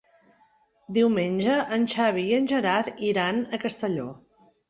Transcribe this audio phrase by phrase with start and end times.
[0.95, 4.09] Diumenge en Xavi i en Gerard iran a Castelló.